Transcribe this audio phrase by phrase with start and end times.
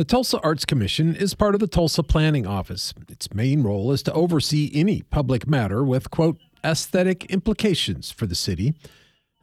[0.00, 2.94] The Tulsa Arts Commission is part of the Tulsa Planning Office.
[3.10, 8.34] Its main role is to oversee any public matter with, quote, aesthetic implications for the
[8.34, 8.72] city.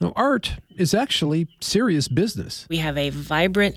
[0.02, 2.66] Now, art is actually serious business.
[2.72, 3.76] We have a vibrant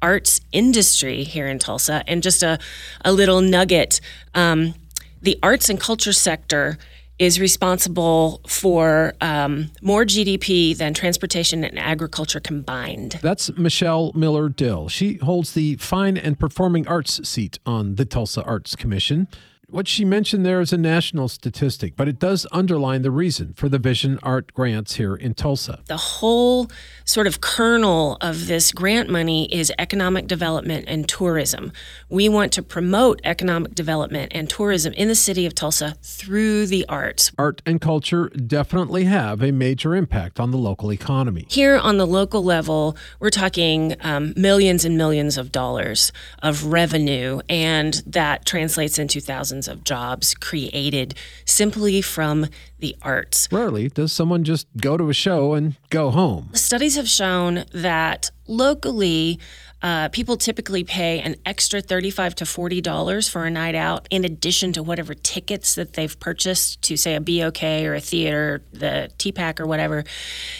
[0.00, 2.04] arts industry here in Tulsa.
[2.06, 2.60] And just a,
[3.04, 4.00] a little nugget
[4.32, 4.74] um,
[5.20, 6.78] the arts and culture sector
[7.20, 13.18] is responsible for um, more GDP than transportation and agriculture combined.
[13.20, 14.88] That's Michelle Miller Dill.
[14.88, 19.28] She holds the Fine and Performing Arts seat on the Tulsa Arts Commission
[19.70, 23.68] what she mentioned there is a national statistic, but it does underline the reason for
[23.68, 25.80] the Vision Art grants here in Tulsa.
[25.86, 26.70] The whole
[27.04, 31.72] sort of kernel of this grant money is economic development and tourism.
[32.08, 36.84] We want to promote economic development and tourism in the city of Tulsa through the
[36.88, 37.32] arts.
[37.38, 41.46] Art and culture definitely have a major impact on the local economy.
[41.48, 47.40] Here on the local level, we're talking um, millions and millions of dollars of revenue,
[47.48, 52.46] and that translates into thousands thousands of jobs created simply from
[52.78, 53.48] the arts.
[53.52, 56.50] Rarely does someone just go to a show and go home.
[56.54, 59.38] Studies have shown that locally,
[59.82, 64.72] uh, people typically pay an extra 35 to $40 for a night out in addition
[64.72, 69.60] to whatever tickets that they've purchased to, say, a BOK or a theater, the TPAC
[69.60, 70.04] or whatever.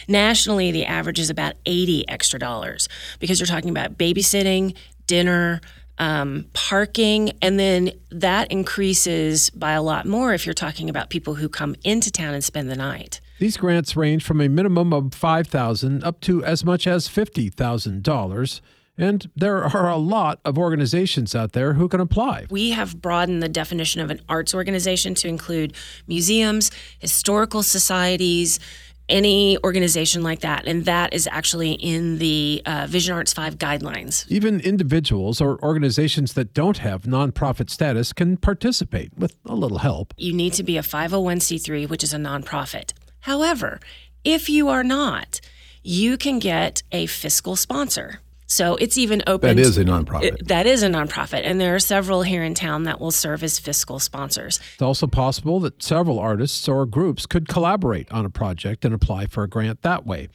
[0.08, 4.74] Nationally, the average is about 80 extra dollars because you're talking about babysitting,
[5.06, 5.60] dinner,
[6.00, 11.34] um, parking, and then that increases by a lot more if you're talking about people
[11.34, 13.20] who come into town and spend the night.
[13.38, 18.60] These grants range from a minimum of 5,000 up to as much as $50,000.
[18.98, 22.46] And there are a lot of organizations out there who can apply.
[22.50, 25.74] We have broadened the definition of an arts organization to include
[26.06, 28.58] museums, historical societies,
[29.10, 30.66] any organization like that.
[30.66, 34.26] And that is actually in the uh, Vision Arts 5 guidelines.
[34.28, 40.14] Even individuals or organizations that don't have nonprofit status can participate with a little help.
[40.16, 42.92] You need to be a 501c3, which is a nonprofit.
[43.20, 43.80] However,
[44.24, 45.40] if you are not,
[45.82, 48.20] you can get a fiscal sponsor.
[48.50, 49.56] So it's even open.
[49.56, 50.22] That is a nonprofit.
[50.24, 51.42] It, that is a nonprofit.
[51.44, 54.58] And there are several here in town that will serve as fiscal sponsors.
[54.72, 59.26] It's also possible that several artists or groups could collaborate on a project and apply
[59.26, 60.28] for a grant that way.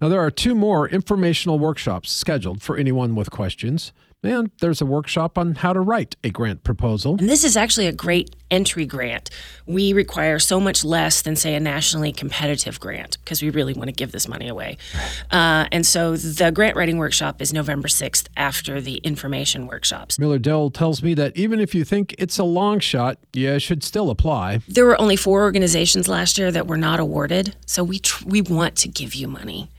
[0.00, 3.92] Now, there are two more informational workshops scheduled for anyone with questions.
[4.24, 7.16] And there's a workshop on how to write a grant proposal.
[7.18, 9.30] And this is actually a great entry grant.
[9.66, 13.88] We require so much less than, say, a nationally competitive grant because we really want
[13.88, 14.76] to give this money away.
[15.30, 20.18] Uh, and so the grant writing workshop is November 6th after the information workshops.
[20.18, 23.82] Miller Dell tells me that even if you think it's a long shot, you should
[23.82, 24.60] still apply.
[24.68, 27.56] There were only four organizations last year that were not awarded.
[27.64, 29.70] So we, tr- we want to give you money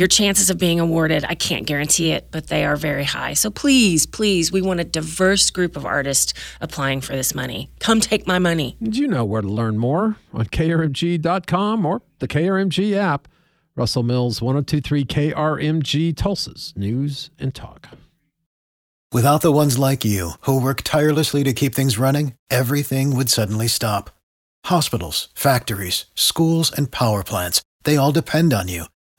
[0.00, 3.34] your chances of being awarded, I can't guarantee it, but they are very high.
[3.34, 7.68] So please, please, we want a diverse group of artists applying for this money.
[7.80, 8.78] Come take my money.
[8.82, 13.28] Do you know where to learn more on krmg.com or the KRMG app.
[13.76, 17.88] Russell Mills, 1023 KRMG Tulsa's News and Talk.
[19.12, 23.68] Without the ones like you, who work tirelessly to keep things running, everything would suddenly
[23.68, 24.10] stop.
[24.66, 28.84] Hospitals, factories, schools, and power plants, they all depend on you.